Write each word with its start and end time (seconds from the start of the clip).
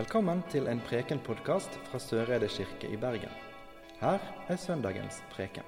Velkommen 0.00 0.38
til 0.48 0.64
en 0.64 0.78
Preken-podkast 0.80 1.74
fra 1.84 1.98
Søreide 2.00 2.48
kirke 2.48 2.88
i 2.88 2.96
Bergen. 2.96 3.32
Her 4.00 4.22
er 4.48 4.56
søndagens 4.56 5.18
preken. 5.30 5.66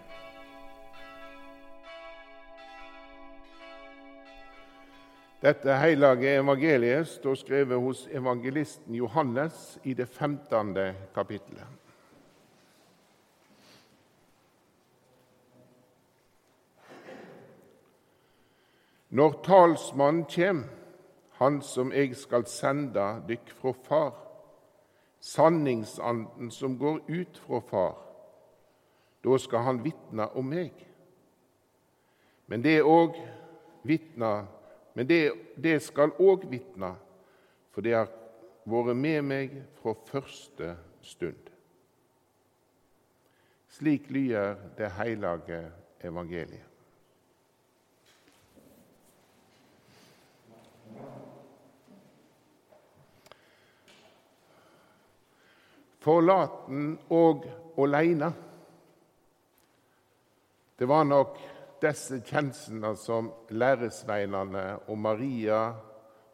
Dette 5.42 5.76
hellige 5.76 6.38
evangeliet 6.38 7.08
står 7.08 7.35
skrevet 7.35 7.81
hos 7.81 8.06
evangelisten 8.08 8.95
Johannes 8.95 9.79
i 9.85 9.92
det 9.95 10.08
15. 10.08 10.76
kapittelet. 11.14 11.67
Når 19.10 19.41
talsmannen 19.45 20.24
kjem, 20.24 20.64
han 21.42 21.62
som 21.62 21.92
eg 21.92 22.15
skal 22.17 22.47
sende 22.47 23.07
dykk 23.29 23.57
fra 23.61 23.73
Far, 23.85 24.22
sanningsanden 25.23 26.51
som 26.51 26.75
går 26.79 27.01
ut 27.09 27.39
fra 27.39 27.61
Far, 27.61 27.99
da 29.23 29.39
skal 29.39 29.63
han 29.69 29.85
vitne 29.85 30.27
om 30.35 30.49
meg. 30.51 30.75
Men 32.51 32.65
det 32.65 32.80
vitne 33.87 34.33
men 34.95 35.07
det, 35.09 35.33
det 35.57 35.79
skal 35.83 36.13
òg 36.21 36.45
vitne, 36.51 36.95
for 37.73 37.85
det 37.85 37.95
har 37.97 38.11
vært 38.69 38.99
med 38.99 39.23
meg 39.25 39.55
fra 39.80 39.95
første 40.09 40.75
stund. 41.05 41.49
Slik 43.73 44.11
lyder 44.13 44.59
det 44.77 44.91
hellige 44.99 45.63
evangeliet. 46.05 46.72
Forlaten 56.03 56.97
og 57.15 57.47
aleine. 57.79 58.33
Det 60.79 60.89
var 60.89 61.05
nok 61.07 61.39
disse 61.83 62.19
kjenslene 62.27 62.93
som 62.99 63.31
læresveinene 63.55 64.64
og 64.91 64.98
Maria 64.98 65.62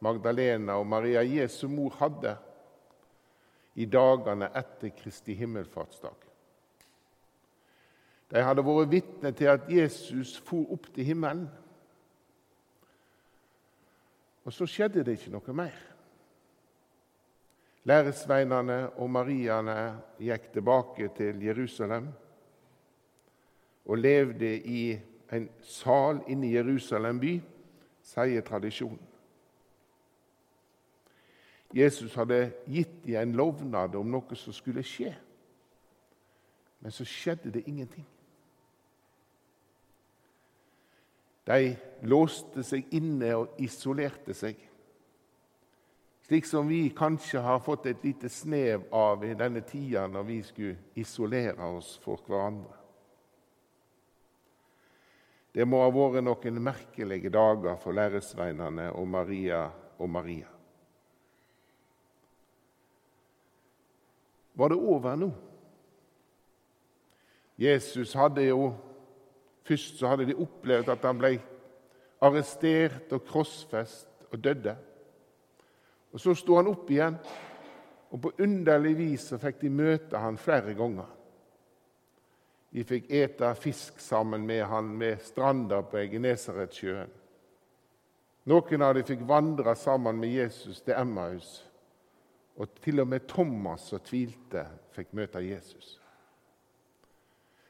Magdalena 0.00 0.78
og 0.78 0.86
Maria 0.86 1.22
Jesu 1.26 1.68
mor 1.68 1.96
hadde 1.98 2.36
i 3.78 3.86
dagene 3.86 4.50
etter 4.56 4.92
Kristi 4.94 5.34
himmelfartsdag. 5.38 6.26
De 8.28 8.42
hadde 8.44 8.64
vært 8.64 8.92
vitne 8.92 9.32
til 9.32 9.50
at 9.52 9.68
Jesus 9.72 10.36
for 10.44 10.74
opp 10.74 10.90
til 10.94 11.06
himmelen. 11.08 11.46
Og 14.44 14.52
så 14.52 14.68
skjedde 14.68 15.04
det 15.04 15.18
ikke 15.18 15.32
noe 15.32 15.54
mer. 15.56 15.76
Læresveinene 17.86 18.90
og 18.98 19.10
Mariaene 19.10 19.76
gikk 20.18 20.50
tilbake 20.52 21.08
til 21.16 21.44
Jerusalem 21.44 22.08
og 23.88 23.98
levde 23.98 24.50
i 24.58 24.98
en 25.32 25.48
sal 25.62 26.20
inne 26.28 26.48
i 26.48 26.56
Jerusalem 26.56 27.20
by, 27.20 27.38
sier 28.04 28.44
tradisjonen. 28.44 29.00
Jesus 31.74 32.14
hadde 32.16 32.52
gitt 32.64 33.02
dem 33.04 33.20
en 33.20 33.34
lovnad 33.36 33.96
om 33.98 34.08
noe 34.08 34.36
som 34.40 34.56
skulle 34.56 34.84
skje, 34.86 35.12
men 36.80 36.94
så 36.94 37.04
skjedde 37.04 37.52
det 37.52 37.66
ingenting. 37.68 38.06
De 41.48 41.76
låste 42.08 42.62
seg 42.64 42.88
inne 42.96 43.34
og 43.36 43.60
isolerte 43.60 44.36
seg, 44.36 44.56
slik 46.28 46.46
som 46.46 46.68
vi 46.68 46.90
kanskje 46.90 47.40
har 47.40 47.60
fått 47.64 47.86
et 47.86 48.02
lite 48.04 48.28
snev 48.28 48.82
av 48.92 49.22
i 49.24 49.32
denne 49.34 49.62
tida 49.64 50.04
når 50.12 50.26
vi 50.28 50.42
skulle 50.44 50.76
isolere 51.00 51.70
oss 51.72 51.94
for 52.04 52.20
hverandre. 52.26 52.74
Det 55.56 55.64
må 55.64 55.80
ha 55.80 55.88
vært 55.88 56.20
noen 56.26 56.60
merkelige 56.60 57.32
dager 57.32 57.78
for 57.80 57.96
læresveinene 57.96 58.90
og 58.92 59.08
Maria 59.08 59.62
og 59.96 60.10
Maria. 60.12 60.50
Var 64.52 64.68
det 64.68 64.78
over 64.78 65.16
nå? 65.16 65.30
Jesus 67.58 68.12
hadde 68.14 68.44
jo 68.50 68.74
Først 69.68 69.98
så 69.98 70.08
hadde 70.08 70.24
de 70.24 70.36
opplevd 70.40 70.88
at 70.88 71.02
han 71.04 71.18
ble 71.20 71.34
arrestert 72.24 73.10
og 73.12 73.26
krossfest 73.28 74.30
og 74.32 74.38
døde. 74.40 74.72
Og 76.18 76.22
Så 76.22 76.32
sto 76.34 76.56
han 76.58 76.66
opp 76.66 76.88
igjen, 76.90 77.14
og 78.10 78.18
på 78.24 78.32
underlig 78.42 78.96
vis 78.98 79.28
så 79.30 79.36
fikk 79.38 79.60
de 79.60 79.68
møte 79.70 80.18
han 80.18 80.34
flere 80.34 80.72
ganger. 80.74 81.12
De 82.74 82.82
fikk 82.82 83.06
ete 83.14 83.52
fisk 83.54 84.00
sammen 84.02 84.42
med 84.42 84.64
han 84.66 84.88
med 84.98 85.22
stranda 85.22 85.78
på 85.86 86.00
Egenesaretsjøen. 86.00 87.12
Noen 88.50 88.82
av 88.82 88.96
dem 88.98 89.06
fikk 89.06 89.22
vandre 89.30 89.76
sammen 89.78 90.18
med 90.18 90.34
Jesus 90.34 90.82
til 90.82 90.96
Emmaus. 90.98 91.52
Og 92.58 92.74
til 92.82 92.98
og 92.98 93.12
med 93.14 93.30
Thomas 93.30 93.86
som 93.92 94.02
tvilte, 94.02 94.66
fikk 94.98 95.14
møte 95.14 95.44
Jesus. 95.46 96.00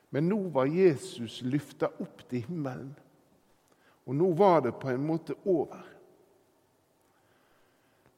Men 0.08 0.24
nå 0.32 0.40
var 0.56 0.72
Jesus 0.72 1.42
løfta 1.44 1.92
opp 2.00 2.24
til 2.32 2.48
himmelen, 2.48 2.96
og 4.08 4.16
nå 4.16 4.32
var 4.40 4.64
det 4.64 4.78
på 4.80 4.88
en 4.88 5.04
måte 5.04 5.36
over. 5.44 5.97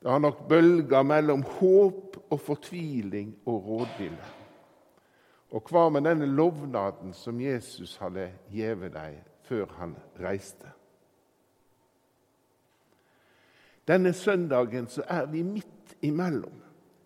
Det 0.01 0.11
har 0.11 0.19
nok 0.19 0.47
bølga 0.49 1.03
mellom 1.05 1.43
håp 1.59 2.17
og 2.31 2.41
fortviling 2.41 3.35
og 3.45 3.67
rådville. 3.67 4.29
Og 5.51 5.67
hva 5.69 5.89
med 5.93 6.07
denne 6.07 6.29
lovnaden 6.31 7.13
som 7.13 7.41
Jesus 7.41 7.97
hadde 8.01 8.31
gjeve 8.49 8.89
dem 8.95 9.19
før 9.45 9.67
han 9.81 9.97
reiste? 10.21 10.71
Denne 13.89 14.13
søndagen 14.13 14.87
så 14.89 15.03
er 15.09 15.27
vi 15.27 15.43
midt 15.43 15.97
imellom. 16.07 16.55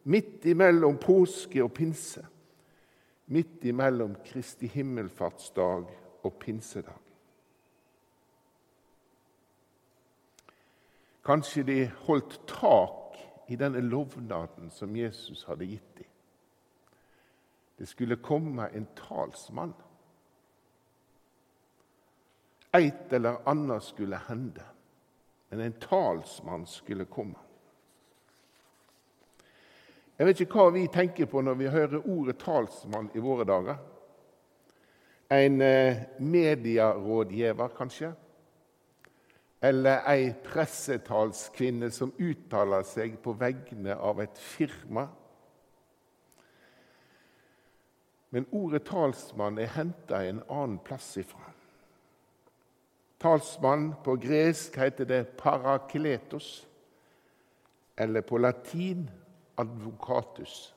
Midt 0.05 0.45
imellom 0.45 0.99
påske 1.01 1.63
og 1.65 1.73
pinse. 1.73 2.27
Midt 3.27 3.65
imellom 3.65 4.15
Kristi 4.27 4.69
himmelfartsdag 4.69 5.89
og 6.23 6.33
pinsedag. 6.41 7.04
Kanskje 11.25 11.63
de 11.63 11.79
holdt 12.07 12.41
tak 12.47 13.17
i 13.49 13.57
denne 13.57 13.81
lovnaden 13.81 14.71
som 14.71 14.97
Jesus 14.97 15.45
hadde 15.49 15.65
gitt 15.65 15.97
dem. 15.97 16.11
Det 17.79 17.89
skulle 17.89 18.17
komme 18.17 18.69
en 18.73 18.87
talsmann. 18.97 19.75
Eit 22.75 23.13
eller 23.13 23.41
annet 23.49 23.83
skulle 23.83 24.21
hende, 24.29 24.63
men 25.49 25.61
en 25.61 25.81
talsmann 25.81 26.67
skulle 26.67 27.05
komme. 27.05 27.39
Jeg 30.19 30.27
vet 30.27 30.41
ikke 30.45 30.61
hva 30.61 30.75
vi 30.75 30.85
tenker 30.93 31.27
på 31.27 31.41
når 31.43 31.55
vi 31.59 31.71
hører 31.71 32.05
ordet 32.07 32.39
'talsmann' 32.39 33.11
i 33.15 33.19
våre 33.19 33.45
dager. 33.45 33.77
En 35.31 35.61
eh, 35.61 36.03
medierådgiver, 36.19 37.69
kanskje? 37.69 38.13
Eller 39.65 40.03
ei 40.11 40.29
pressetalskvinne 40.45 41.89
som 41.95 42.13
uttaler 42.21 42.85
seg 42.85 43.17
på 43.25 43.33
vegne 43.41 43.95
av 43.97 44.21
et 44.21 44.37
firma? 44.37 45.07
Men 48.35 48.49
ordet 48.53 48.83
talsmann 48.91 49.61
er 49.63 49.73
henta 49.77 50.21
en 50.27 50.43
annen 50.51 50.81
plass 50.85 51.15
ifra. 51.23 51.55
Talsmann 53.23 53.93
på 54.05 54.19
gresk 54.21 54.77
heter 54.77 55.09
det 55.09 55.23
parakletos, 55.41 56.67
eller 57.97 58.27
på 58.27 58.43
latin 58.43 59.07
advocatus. 59.57 60.75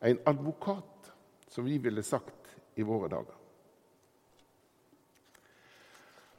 En 0.00 0.20
advokat, 0.24 1.12
som 1.48 1.64
vi 1.64 1.76
ville 1.78 2.02
sagt 2.02 2.56
i 2.74 2.82
våre 2.82 3.08
dager. 3.08 3.43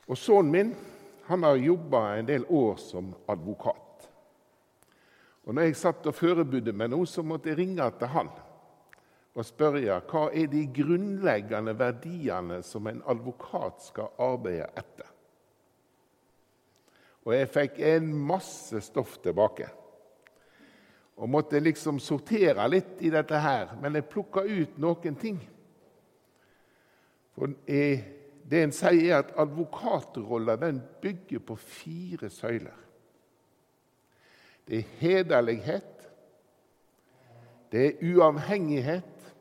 Og 0.06 0.18
Sønnen 0.18 0.52
min 0.52 0.76
han 1.26 1.44
har 1.44 1.58
jobba 1.58 2.02
en 2.16 2.28
del 2.28 2.44
år 2.46 2.76
som 2.78 3.14
advokat. 3.28 4.10
Og 5.46 5.56
når 5.56 5.70
jeg 5.70 5.78
satt 5.80 6.06
og 6.06 6.18
forberedte 6.18 6.74
meg 6.74 6.92
nå, 6.94 7.00
så 7.10 7.24
måtte 7.26 7.50
jeg 7.50 7.60
ringe 7.64 7.88
til 7.98 8.12
han 8.14 8.30
og 9.36 9.44
spørre 9.44 9.98
hva 10.08 10.22
er 10.32 10.48
de 10.48 10.62
grunnleggende 10.72 11.74
verdiene 11.76 12.62
som 12.64 12.88
en 12.88 13.02
advokat 13.12 13.82
skal 13.90 14.14
arbeide 14.22 14.70
etter. 14.80 15.10
Og 17.26 17.34
jeg 17.34 17.50
fikk 17.52 17.82
en 17.90 18.14
masse 18.30 18.80
stoff 18.86 19.18
tilbake. 19.20 19.68
Og 21.20 21.32
måtte 21.32 21.60
liksom 21.60 22.00
sortere 22.00 22.64
litt 22.70 23.02
i 23.04 23.12
dette 23.12 23.40
her, 23.40 23.74
men 23.82 23.98
jeg 23.98 24.08
plukka 24.12 24.46
ut 24.46 24.80
noen 24.80 25.20
ting. 25.20 25.40
For 27.36 27.52
det 28.46 28.62
en 28.62 28.74
sier, 28.76 29.10
er 29.10 29.24
at 29.24 29.34
advokatrolla 29.42 30.56
bygger 31.02 31.42
på 31.42 31.56
fire 31.56 32.30
søyler. 32.30 32.82
det 34.68 34.78
er 34.80 34.94
hederlighet, 35.00 36.10
det 37.72 37.86
er 37.86 38.16
uavhengighet, 38.16 39.34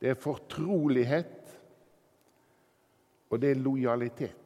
det 0.00 0.10
er 0.10 0.14
fortrolighet, 0.14 1.60
og 3.30 3.42
det 3.42 3.50
er 3.50 3.62
lojalitet. 3.62 4.38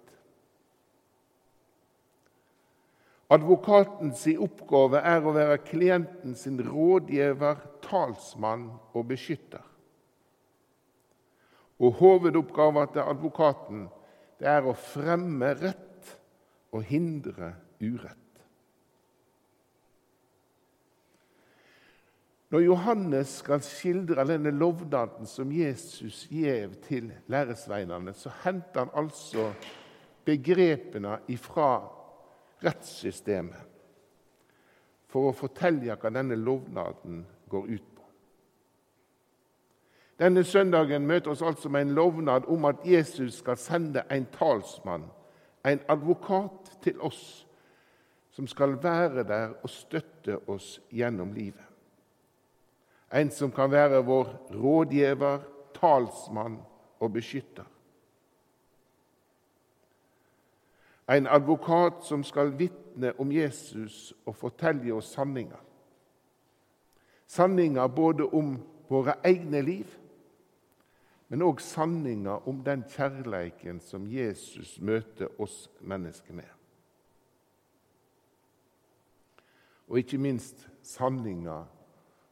Advokatens 3.27 4.23
oppgave 4.39 5.01
er 5.03 5.25
å 5.25 5.33
være 5.35 5.59
klienten 5.67 6.37
sin 6.39 6.61
rådgiver, 6.63 7.59
talsmann 7.83 8.69
og 8.95 9.09
beskytter. 9.09 9.65
Og 11.81 11.99
Hovedoppgaven 12.01 12.93
til 12.95 13.05
advokaten 13.05 13.87
det 14.41 14.49
er 14.49 14.69
å 14.69 14.77
fremme 14.77 15.53
rett 15.57 16.13
og 16.77 16.85
hindre 16.89 17.55
urett. 17.81 18.23
Når 22.53 22.63
Johannes 22.63 23.33
skal 23.41 23.63
skildre 23.67 24.25
denne 24.29 24.53
lovnaden 24.55 25.27
som 25.27 25.51
Jesus 25.53 26.23
gjev 26.31 26.77
til 26.85 27.11
læresveinene, 27.33 28.15
så 28.15 28.31
henter 28.45 28.85
han 28.85 28.93
altså 28.95 29.49
begrepene 30.27 31.19
ifra 31.33 31.81
rettssystemet 32.63 33.75
for 35.11 35.31
å 35.31 35.37
fortelle 35.37 35.97
hva 35.99 36.11
denne 36.13 36.39
lovnaden 36.39 37.25
går 37.51 37.69
ut. 37.75 37.96
Denne 40.19 40.45
søndagen 40.45 41.07
møter 41.07 41.31
oss 41.31 41.43
altså 41.43 41.69
med 41.69 41.81
en 41.81 41.95
lovnad 41.95 42.49
om 42.49 42.65
at 42.65 42.81
Jesus 42.85 43.43
skal 43.43 43.57
sende 43.57 44.03
en 44.11 44.27
talsmann, 44.33 45.05
en 45.67 45.81
advokat, 45.89 46.73
til 46.83 47.01
oss, 47.01 47.47
som 48.31 48.47
skal 48.47 48.77
være 48.83 49.25
der 49.25 49.57
og 49.63 49.71
støtte 49.71 50.39
oss 50.49 50.81
gjennom 50.91 51.33
livet. 51.33 51.65
En 53.15 53.31
som 53.31 53.51
kan 53.53 53.71
være 53.71 54.05
vår 54.05 54.29
rådgiver, 54.55 55.39
talsmann 55.75 56.61
og 57.01 57.13
beskytter. 57.13 57.65
En 61.11 61.27
advokat 61.27 62.05
som 62.05 62.25
skal 62.25 62.59
vitne 62.59 63.13
om 63.21 63.33
Jesus 63.33 64.15
og 64.27 64.37
fortelle 64.37 64.95
oss 64.95 65.13
sanninger. 65.15 65.61
Sanninger 67.27 67.87
både 67.87 68.27
om 68.27 68.57
våre 68.89 69.15
egne 69.25 69.63
liv, 69.63 69.87
men 71.29 71.43
òg 71.43 71.61
sanninger 71.61 72.49
om 72.49 72.61
den 72.65 72.85
kjærleiken 72.91 73.81
som 73.83 74.07
Jesus 74.07 74.77
møter 74.81 75.41
oss 75.43 75.67
mennesker 75.81 76.35
med. 76.35 76.53
Og 79.89 79.99
ikke 79.99 80.19
minst 80.19 80.69
sanninger 80.83 81.67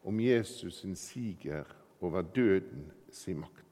om 0.05 0.20
Jesus 0.20 0.81
sin 0.81 0.96
siger 0.96 1.64
over 2.00 2.23
døden 2.23 2.93
sin 3.11 3.41
makt. 3.41 3.64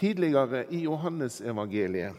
Tidligere 0.00 0.72
i 0.72 0.82
Johannesevangeliet 0.82 2.16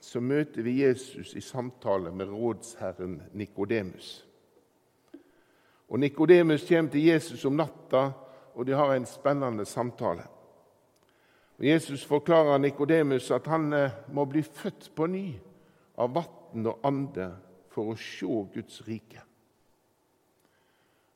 så 0.00 0.20
møter 0.20 0.62
vi 0.62 0.82
Jesus 0.82 1.34
i 1.34 1.40
samtale 1.40 2.10
med 2.12 2.28
rådsherren 2.28 3.22
Nikodemus. 3.32 4.26
Og 5.92 6.00
Nikodemus 6.00 6.64
kommer 6.68 6.90
til 6.90 7.04
Jesus 7.04 7.44
om 7.44 7.58
natta, 7.60 8.06
og 8.54 8.66
de 8.66 8.72
har 8.72 8.94
en 8.94 9.06
spennende 9.06 9.64
samtale. 9.68 10.24
Og 11.58 11.66
Jesus 11.66 12.04
forklarer 12.08 12.58
Nikodemus 12.58 13.30
at 13.30 13.46
han 13.46 13.72
eh, 13.72 13.90
må 14.08 14.24
bli 14.24 14.42
født 14.42 14.88
på 14.96 15.06
ny 15.06 15.26
av 16.00 16.14
vann 16.14 16.66
og 16.66 16.80
ande 16.88 17.26
for 17.72 17.92
å 17.92 17.96
se 18.00 18.26
Guds 18.54 18.80
rike. 18.88 19.20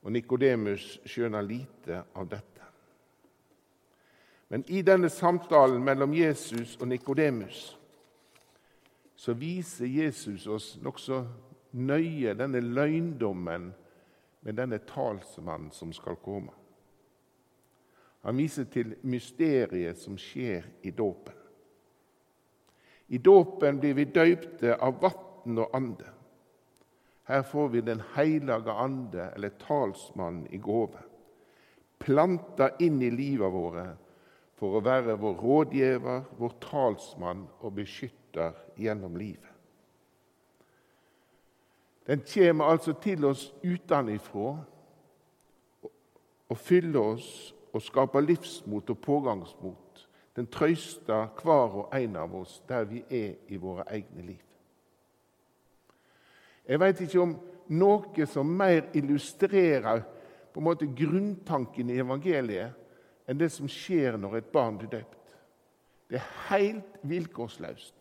Og 0.04 0.12
Nikodemus 0.12 0.98
skjønner 1.08 1.42
lite 1.42 2.02
av 2.14 2.28
dette. 2.28 2.68
Men 4.52 4.62
i 4.68 4.84
denne 4.84 5.08
samtalen 5.10 5.80
mellom 5.84 6.12
Jesus 6.14 6.76
og 6.76 6.86
Nikodemus 6.92 7.72
så 9.16 9.32
viser 9.32 9.88
Jesus 9.88 10.46
oss 10.46 10.68
nokså 10.84 11.24
nøye 11.72 12.36
denne 12.36 12.60
løgndommen 12.60 13.72
med 14.46 14.54
denne 14.54 14.78
talsmannen 14.78 15.72
som 15.74 15.90
skal 15.92 16.14
komme. 16.22 16.52
Han 18.22 18.38
viser 18.38 18.68
til 18.70 18.92
mysteriet 19.02 19.98
som 19.98 20.14
skjer 20.18 20.68
i 20.86 20.92
dåpen. 20.94 21.34
I 23.10 23.18
dåpen 23.18 23.80
blir 23.82 23.96
vi 23.98 24.04
døypte 24.06 24.76
av 24.82 25.00
vann 25.02 25.58
og 25.64 25.74
ande. 25.74 26.12
Her 27.26 27.42
får 27.42 27.68
vi 27.74 27.80
Den 27.80 28.02
hellige 28.14 28.72
ande, 28.72 29.30
eller 29.34 29.50
talsmannen, 29.66 30.46
i 30.54 30.58
gåve. 30.58 31.02
Planta 31.98 32.70
inn 32.78 33.02
i 33.02 33.10
livet 33.10 33.50
våre 33.50 33.88
for 34.54 34.78
å 34.78 34.84
være 34.84 35.18
vår 35.18 35.42
rådgiver, 35.42 36.22
vår 36.38 36.54
talsmann 36.62 37.48
og 37.60 37.74
beskytter 37.80 38.54
gjennom 38.78 39.18
livet. 39.18 39.55
Den 42.06 42.22
kommer 42.34 42.64
altså 42.64 42.92
til 43.02 43.24
oss 43.24 43.48
utenfra 43.64 44.50
og 46.48 46.58
fyller 46.58 47.00
oss 47.00 47.54
og 47.74 47.82
skaper 47.82 48.20
livsmot 48.20 48.90
og 48.90 48.98
pågangsmot. 48.98 50.08
Den 50.36 50.46
trøster 50.46 51.26
hver 51.42 51.80
og 51.80 51.96
en 51.96 52.16
av 52.16 52.34
oss 52.36 52.60
der 52.68 52.84
vi 52.84 53.02
er 53.10 53.34
i 53.48 53.56
våre 53.56 53.84
egne 53.90 54.22
liv. 54.22 54.42
Jeg 56.66 56.80
veit 56.80 57.00
ikke 57.00 57.22
om 57.22 57.34
noe 57.68 58.26
som 58.30 58.48
mer 58.58 58.88
illustrerer 58.94 60.02
på 60.52 60.60
en 60.60 60.66
måte 60.66 60.88
grunntanken 60.98 61.90
i 61.90 62.00
evangeliet 62.02 63.26
enn 63.26 63.38
det 63.40 63.50
som 63.54 63.68
skjer 63.70 64.18
når 64.20 64.38
et 64.38 64.50
barn 64.52 64.78
blir 64.78 64.92
døpt. 64.92 65.36
Det 66.06 66.20
er 66.20 66.32
helt 66.50 67.00
vilkårsløst. 67.02 67.95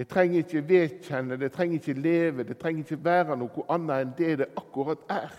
Det 0.00 0.06
trenger 0.08 0.38
ikke 0.40 0.62
vedkjenne, 0.64 1.36
det 1.36 1.50
trenger 1.52 1.76
ikke 1.76 1.92
leve, 2.00 2.44
det 2.48 2.54
trenger 2.56 2.86
ikke 2.86 3.04
være 3.04 3.34
noe 3.36 3.64
annet 3.68 3.98
enn 4.00 4.12
det 4.16 4.28
det 4.40 4.46
akkurat 4.56 5.02
er. 5.12 5.34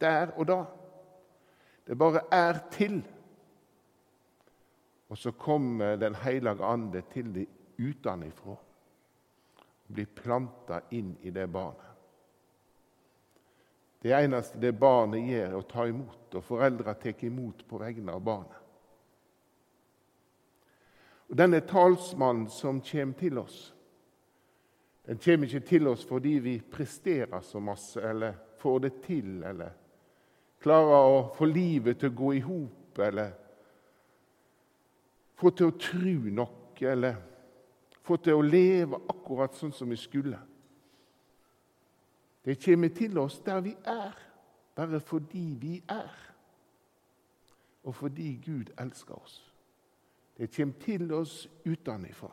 Der 0.00 0.30
og 0.40 0.46
da. 0.48 0.56
Det 1.84 1.98
bare 2.00 2.22
er 2.32 2.62
til. 2.72 3.02
Og 5.12 5.18
så 5.18 5.34
kommer 5.36 5.96
Den 5.96 6.14
hellige 6.14 6.64
ande 6.64 7.02
til 7.12 7.34
det 7.34 7.46
utenfra 7.76 8.56
og 8.56 9.92
blir 9.92 10.08
planta 10.08 10.80
inn 10.96 11.12
i 11.20 11.30
det 11.30 11.44
barnet. 11.52 11.90
Det 14.00 14.16
eneste 14.16 14.56
det 14.56 14.72
barnet 14.78 15.28
gjør, 15.28 15.48
er 15.50 15.58
å 15.58 15.68
ta 15.68 15.84
imot, 15.84 16.32
og 16.32 16.44
foreldre 16.48 16.94
tar 16.94 17.24
imot 17.28 17.66
på 17.68 17.82
vegne 17.84 18.16
av 18.16 18.24
barnet. 18.24 18.59
Og 21.30 21.38
Denne 21.38 21.60
talsmannen 21.62 22.48
som 22.50 22.80
kommer 22.82 23.14
til 23.18 23.38
oss, 23.38 23.58
den 25.06 25.18
kommer 25.18 25.46
ikke 25.46 25.66
til 25.66 25.86
oss 25.88 26.02
fordi 26.06 26.38
vi 26.42 26.56
presterer 26.60 27.40
så 27.40 27.60
masse 27.62 28.02
eller 28.02 28.34
får 28.58 28.78
det 28.78 28.92
til, 29.04 29.42
eller 29.46 29.70
klarer 30.60 31.06
å 31.10 31.20
få 31.34 31.46
livet 31.48 32.00
til 32.00 32.10
å 32.10 32.18
gå 32.18 32.32
i 32.36 32.42
hop, 32.44 32.98
eller 32.98 33.30
få 35.40 35.50
til 35.56 35.70
å 35.70 35.76
tro 35.80 36.16
nok 36.36 36.82
eller 36.82 37.16
få 38.04 38.18
til 38.20 38.36
å 38.36 38.44
leve 38.44 38.98
akkurat 39.08 39.54
sånn 39.56 39.72
som 39.72 39.90
vi 39.90 39.98
skulle. 40.00 40.38
Det 42.44 42.58
kommer 42.64 42.90
til 42.96 43.18
oss 43.20 43.38
der 43.44 43.60
vi 43.64 43.76
er, 43.84 44.16
bare 44.74 45.00
fordi 45.00 45.44
vi 45.60 45.76
er, 45.88 46.10
og 47.84 47.94
fordi 47.96 48.32
Gud 48.44 48.74
elsker 48.80 49.14
oss. 49.14 49.49
Det 50.40 50.48
kommer 50.56 50.74
til 50.80 51.10
oss 51.12 51.42
utenfra. 51.68 52.30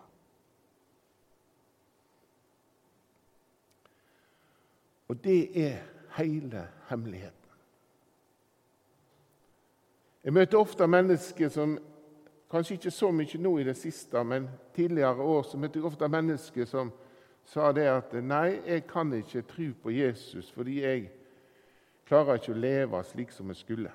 Og 5.07 5.23
det 5.23 5.41
er 5.59 5.83
hele 6.15 6.63
hemmeligheten. 6.87 7.51
Jeg 10.23 10.33
møter 10.33 10.59
ofte 10.59 10.87
mennesker 10.87 11.51
som 11.51 11.77
Kanskje 12.47 12.77
ikke 12.77 12.91
så 12.95 13.09
mye 13.11 13.39
nå 13.43 13.49
i 13.59 13.63
det 13.67 13.73
siste, 13.75 14.21
men 14.23 14.45
tidligere 14.75 15.19
år 15.19 15.41
så 15.43 15.57
møtte 15.59 15.81
jeg 15.81 15.85
ofte 15.85 16.07
mennesker 16.07 16.65
som 16.65 16.93
sa 17.43 17.73
det 17.75 17.89
at 17.91 18.13
nei, 18.23 18.61
jeg 18.63 18.85
kan 18.87 19.11
ikke 19.13 19.43
tro 19.49 19.65
på 19.83 19.91
Jesus 19.91 20.51
fordi 20.55 20.77
jeg 20.79 21.09
klarer 22.07 22.39
ikke 22.39 22.53
å 22.55 22.61
leve 22.63 23.01
slik 23.03 23.35
som 23.35 23.51
jeg 23.51 23.59
skulle. 23.59 23.91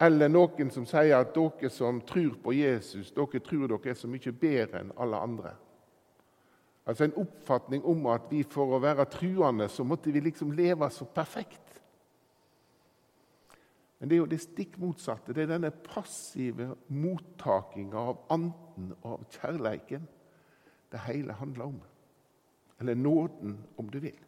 Eller 0.00 0.28
noen 0.28 0.70
som 0.72 0.84
sier 0.88 1.16
at 1.16 1.32
dere 1.34 1.70
som 1.72 2.02
tror 2.04 2.34
på 2.42 2.52
Jesus, 2.52 3.14
dere 3.16 3.40
tror 3.40 3.70
dere 3.70 3.92
er 3.92 3.96
så 3.96 4.10
mye 4.10 4.32
bedre 4.32 4.82
enn 4.82 4.92
alle 5.00 5.20
andre. 5.24 5.54
Altså 6.86 7.04
En 7.04 7.16
oppfatning 7.24 7.84
om 7.84 8.04
at 8.12 8.28
vi 8.30 8.42
for 8.46 8.76
å 8.76 8.82
være 8.82 9.08
truende 9.10 9.68
så 9.72 9.84
måtte 9.84 10.12
vi 10.14 10.20
liksom 10.22 10.52
leve 10.54 10.90
så 10.92 11.08
perfekt. 11.08 11.62
Men 13.98 14.10
det 14.10 14.16
er 14.16 14.20
jo 14.20 14.28
det 14.28 14.42
stikk 14.42 14.76
motsatte. 14.78 15.32
Det 15.32 15.46
er 15.46 15.54
denne 15.54 15.72
passive 15.72 16.74
mottakinga 16.92 18.02
av 18.12 18.20
anden 18.34 18.92
og 19.00 19.12
av 19.14 19.24
kjærleiken 19.38 20.04
det 20.92 21.04
hele 21.08 21.34
handler 21.40 21.70
om. 21.72 21.78
Eller 22.80 22.94
nåden, 22.94 23.56
om 23.80 23.88
du 23.90 23.98
vil. 24.04 24.18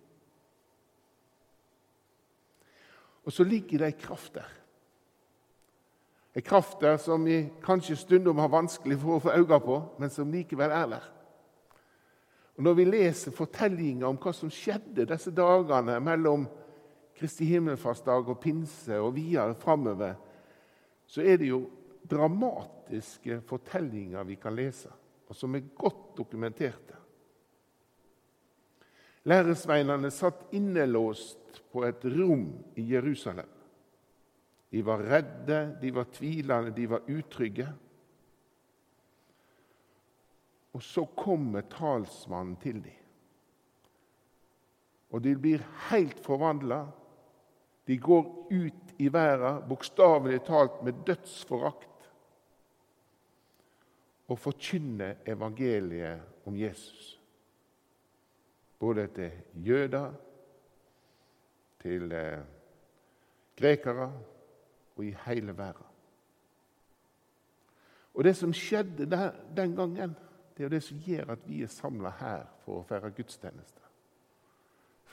Og 3.28 3.32
så 3.32 3.44
ligger 3.44 3.82
det 3.84 3.90
ei 3.92 3.98
kraft 4.00 4.32
der. 4.38 4.48
Ei 6.38 6.42
kraft 6.42 6.78
der 6.80 7.00
som 7.02 7.24
vi 7.26 7.48
kanskje 7.64 7.96
stundom 7.98 8.38
har 8.38 8.52
vanskelig 8.52 9.00
for 9.02 9.16
å 9.16 9.22
få 9.24 9.32
øye 9.40 9.56
på, 9.58 9.78
men 9.98 10.10
som 10.14 10.30
likevel 10.30 10.70
er 10.70 10.92
der. 10.92 11.08
Og 12.54 12.62
Når 12.62 12.76
vi 12.78 12.84
leser 12.84 13.34
fortellinger 13.34 14.06
om 14.06 14.20
hva 14.22 14.30
som 14.34 14.50
skjedde 14.50 15.08
disse 15.10 15.32
dagene 15.34 15.96
mellom 15.98 16.46
Kristi 17.18 17.48
himmelfartsdag 17.50 18.30
og 18.30 18.38
pinse 18.38 19.00
og 19.02 19.16
videre 19.16 19.58
framover, 19.58 20.14
så 21.10 21.26
er 21.26 21.42
det 21.42 21.50
jo 21.50 21.64
dramatiske 22.06 23.40
fortellinger 23.48 24.30
vi 24.30 24.38
kan 24.38 24.54
lese, 24.54 24.94
og 25.26 25.34
som 25.34 25.58
er 25.58 25.66
godt 25.74 26.14
dokumenterte. 26.22 26.94
Læresveinene 29.26 30.14
satt 30.14 30.52
innelåst 30.54 31.64
på 31.72 31.82
et 31.82 32.04
rom 32.14 32.52
i 32.78 32.86
Jerusalem. 32.94 33.57
De 34.70 34.82
var 34.84 35.02
redde, 35.02 35.78
de 35.80 35.90
var 35.94 36.08
tvilende, 36.12 36.74
de 36.76 36.86
var 36.90 37.08
utrygge. 37.08 37.68
Og 40.76 40.82
så 40.84 41.06
kommer 41.16 41.64
talsmannen 41.72 42.56
til 42.60 42.82
dem. 42.84 42.94
Og 45.10 45.24
de 45.24 45.32
blir 45.40 45.64
helt 45.88 46.20
forvandla 46.20 46.82
de 47.88 47.96
går 47.96 48.46
ut 48.50 48.90
i 49.00 49.08
verden, 49.08 49.62
bokstavelig 49.68 50.42
talt 50.44 50.82
med 50.84 50.98
dødsforakt, 51.08 52.08
og 54.28 54.36
forkynner 54.36 55.22
evangeliet 55.24 56.44
om 56.44 56.56
Jesus. 56.56 57.14
Både 58.78 59.06
til 59.16 59.38
jøder, 59.64 60.12
til 61.80 62.12
eh, 62.12 62.44
grekere 63.56 64.10
og 64.98 65.04
i 65.04 65.16
hele 65.26 65.56
verden. 65.56 65.86
Og 68.14 68.24
Det 68.24 68.36
som 68.36 68.52
skjedde 68.52 69.06
den 69.56 69.76
gangen, 69.76 70.16
det 70.56 70.64
er 70.64 70.68
det 70.68 70.82
som 70.82 70.98
gjør 70.98 71.30
at 71.32 71.44
vi 71.46 71.62
er 71.62 71.70
samla 71.70 72.10
her 72.18 72.48
for 72.64 72.80
å 72.80 72.86
feire 72.86 73.12
gudstjeneste. 73.14 73.84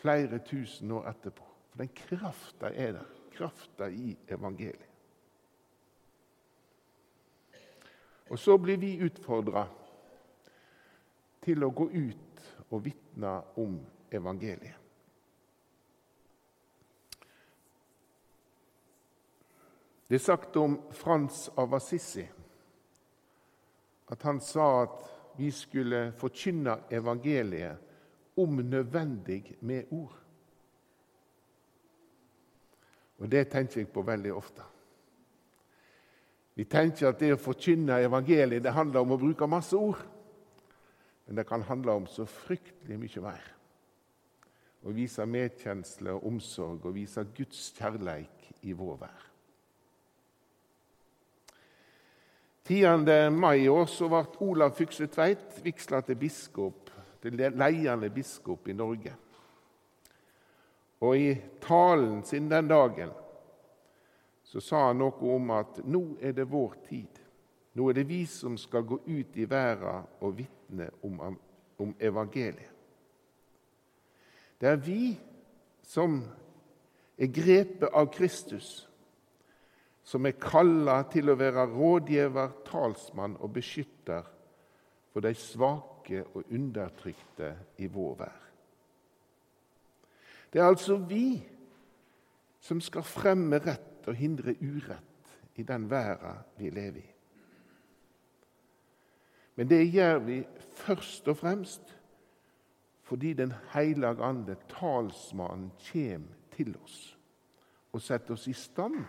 Flere 0.02 0.40
tusen 0.42 0.92
år 0.92 1.12
etterpå. 1.12 1.46
For 1.70 1.84
den 1.84 1.92
krafta 1.94 2.72
er 2.74 2.98
der. 2.98 3.12
Krafta 3.36 3.90
i 3.92 4.16
evangeliet. 4.28 4.90
Og 8.30 8.40
så 8.40 8.58
blir 8.58 8.78
vi 8.82 8.96
utfordra 9.06 9.68
til 11.46 11.64
å 11.64 11.70
gå 11.70 11.90
ut 11.94 12.42
og 12.72 12.82
vitne 12.88 13.36
om 13.62 13.78
evangeliet. 14.12 14.85
Det 20.08 20.16
er 20.16 20.26
sagt 20.26 20.58
om 20.62 20.78
Frans 20.94 21.48
av 21.58 21.74
Assisi 21.74 22.26
at 24.14 24.22
han 24.22 24.40
sa 24.44 24.68
at 24.84 25.00
vi 25.38 25.50
skulle 25.52 26.12
forkynne 26.20 26.78
evangeliet 26.94 28.38
om 28.38 28.60
nødvendig 28.62 29.56
med 29.60 29.90
ord. 29.92 30.14
Og 33.18 33.32
det 33.32 33.48
tenker 33.50 33.82
jeg 33.82 33.90
på 33.90 34.04
veldig 34.06 34.34
ofte. 34.36 34.64
Vi 36.56 36.64
tenker 36.70 37.10
at 37.10 37.20
det 37.20 37.34
å 37.36 37.42
forkynne 37.42 37.98
evangeliet 38.06 38.64
det 38.64 38.76
handler 38.76 39.04
om 39.04 39.16
å 39.16 39.20
bruke 39.20 39.48
masse 39.50 39.76
ord. 39.76 40.00
Men 41.26 41.40
det 41.40 41.48
kan 41.50 41.66
handle 41.66 41.98
om 42.00 42.08
så 42.08 42.28
fryktelig 42.30 43.00
mye 43.02 43.24
mer. 43.26 43.46
Å 44.86 44.94
vise 44.94 45.26
medkjensle 45.26 46.14
og 46.14 46.28
omsorg 46.30 46.86
og 46.86 46.94
vise 46.96 47.26
Guds 47.36 47.72
kjærleik 47.76 48.52
i 48.62 48.76
vår 48.78 49.00
vær. 49.02 49.32
10. 52.68 53.30
mai 53.30 53.64
i 53.64 53.70
år 53.70 53.86
så 53.86 54.08
ble 54.10 54.24
Olav 54.42 54.72
Fykse 54.74 55.06
Tveit 55.14 55.60
vigsla 55.62 56.00
til 56.02 56.18
biskop, 56.18 56.90
til 57.22 57.38
ledende 57.38 58.10
biskop 58.10 58.68
i 58.68 58.74
Norge. 58.74 59.14
Og 61.06 61.18
i 61.18 61.36
talen 61.62 62.24
sin 62.26 62.50
den 62.50 62.68
dagen 62.68 63.12
så 64.44 64.64
sa 64.64 64.88
han 64.88 64.98
noe 64.98 65.36
om 65.36 65.52
at 65.54 65.78
nå 65.86 66.02
er 66.18 66.34
det 66.34 66.48
vår 66.50 66.74
tid. 66.88 67.22
Nå 67.78 67.90
er 67.90 68.00
det 68.00 68.08
vi 68.10 68.24
som 68.26 68.58
skal 68.58 68.86
gå 68.88 68.98
ut 69.06 69.38
i 69.38 69.46
verden 69.50 70.10
og 70.26 70.38
vitne 70.38 70.90
om, 71.04 71.38
om 71.78 71.94
evangeliet. 72.00 72.72
Det 74.58 74.70
er 74.72 74.82
vi 74.82 75.14
som 75.86 76.22
er 77.20 77.30
grepet 77.30 77.92
av 77.92 78.08
Kristus, 78.10 78.88
som 80.06 80.26
er 80.26 80.38
kalla 80.38 81.00
til 81.10 81.32
å 81.32 81.38
være 81.40 81.66
rådgiver, 81.72 82.52
talsmann 82.68 83.40
og 83.42 83.56
beskytter 83.56 84.28
for 85.10 85.26
de 85.26 85.34
svake 85.34 86.22
og 86.36 86.52
undertrykte 86.54 87.50
i 87.82 87.90
vår 87.90 88.14
vær. 88.20 88.42
Det 90.54 90.62
er 90.62 90.70
altså 90.70 91.00
vi 91.02 91.42
som 92.62 92.80
skal 92.82 93.04
fremme 93.04 93.58
rett 93.66 94.06
og 94.08 94.16
hindre 94.16 94.54
urett 94.62 95.60
i 95.60 95.66
den 95.66 95.90
verden 95.90 96.46
vi 96.60 96.70
lever 96.70 97.02
i. 97.02 97.12
Men 99.56 99.70
det 99.72 99.82
gjør 99.88 100.18
vi 100.28 100.40
først 100.86 101.28
og 101.32 101.38
fremst 101.42 101.94
fordi 103.06 103.34
Den 103.34 103.54
hellige 103.70 104.24
ande, 104.24 104.56
talsmannen, 104.70 105.72
kommer 105.92 106.34
til 106.56 106.76
oss 106.84 107.18
og 107.94 108.02
setter 108.02 108.34
oss 108.34 108.48
i 108.48 108.54
stand 108.54 109.04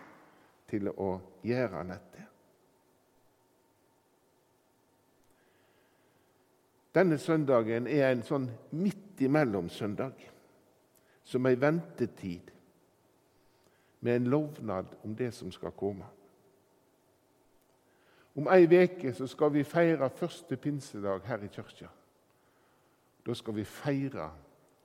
til 0.67 0.89
å 0.91 1.11
gjøre 1.45 1.83
dette. 1.87 2.25
Denne 6.97 7.17
søndagen 7.21 7.87
er 7.87 8.09
en 8.09 8.23
sånn 8.25 8.47
midt 8.73 9.21
imellom-søndag 9.21 10.17
som 11.27 11.45
ei 11.45 11.57
ventetid 11.59 12.49
med 13.99 14.15
en 14.15 14.29
lovnad 14.31 14.95
om 15.03 15.13
det 15.15 15.29
som 15.35 15.51
skal 15.53 15.75
komme. 15.77 16.07
Om 18.37 18.49
ei 18.53 18.67
veke 18.69 19.13
skal 19.17 19.53
vi 19.53 19.65
feire 19.65 20.09
første 20.13 20.57
pinsedag 20.61 21.25
her 21.25 21.45
i 21.45 21.51
kirka. 21.53 21.89
Da 23.25 23.33
skal 23.33 23.57
vi 23.57 23.65
feire 23.65 24.29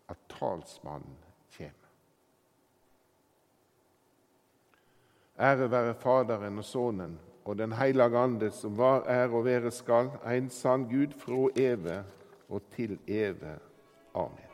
at 0.09 0.29
talsmannen 0.29 1.17
kommer. 1.57 1.92
Ære 5.43 5.71
være 5.71 5.95
Faderen 5.95 6.59
og 6.59 6.65
Sønnen 6.65 7.19
og 7.45 7.59
Den 7.59 7.73
hellige 7.73 8.19
Ande, 8.19 8.51
som 8.51 8.77
var, 8.79 9.03
er 9.11 9.29
og 9.35 9.45
være 9.45 9.71
skal, 9.71 10.11
en 10.31 10.51
sann 10.51 10.85
Gud 10.87 11.17
fra 11.19 11.49
evig 11.57 12.05
og 12.49 12.63
til 12.77 12.99
evig. 13.09 13.57
Amen. 14.15 14.53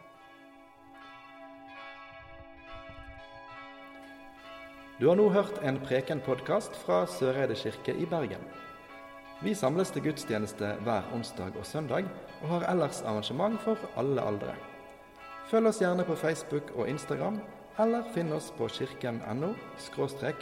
Du 5.01 5.09
har 5.09 5.15
nå 5.21 5.29
hørt 5.29 5.61
en 5.63 5.77
Preken-podkast 5.79 6.81
fra 6.87 7.07
Søreide 7.07 7.55
kirke 7.55 7.93
i 7.93 8.07
Bergen. 8.07 8.49
Vi 9.43 9.55
samles 9.55 9.91
til 9.91 10.03
gudstjeneste 10.03 10.73
hver 10.83 11.13
onsdag 11.15 11.53
og 11.59 11.67
søndag, 11.67 12.09
og 12.43 12.49
har 12.49 12.71
ellers 12.73 13.03
arrangement 13.03 13.61
for 13.61 13.77
alle 13.97 14.25
aldre. 14.25 14.57
Følg 15.51 15.67
oss 15.67 15.79
gjerne 15.85 16.05
på 16.05 16.17
Facebook 16.17 16.73
og 16.75 16.89
Instagram, 16.89 17.41
eller 17.79 18.03
finn 18.15 18.33
oss 18.35 18.51
på 18.59 18.69
kirken.no 18.69 19.53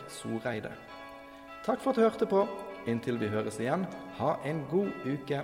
soreide. 0.09 0.73
Takk 1.67 1.81
for 1.83 1.91
at 1.91 1.97
du 1.97 2.03
hørte 2.05 2.27
på. 2.31 2.47
Inntil 2.87 3.19
vi 3.19 3.29
høres 3.29 3.59
igjen, 3.61 3.87
ha 4.19 4.37
en 4.47 4.63
god 4.71 4.93
uke. 5.05 5.43